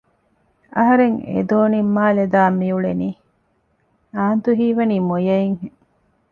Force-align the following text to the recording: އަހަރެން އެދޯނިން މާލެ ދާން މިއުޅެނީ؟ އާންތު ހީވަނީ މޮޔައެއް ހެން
އަހަރެން 0.75 1.17
އެދޯނިން 1.29 1.91
މާލެ 1.95 2.25
ދާން 2.33 2.55
މިއުޅެނީ؟ 2.61 3.09
އާންތު 4.15 4.49
ހީވަނީ 4.59 4.97
މޮޔައެއް 5.09 5.43
ހެން 5.61 5.77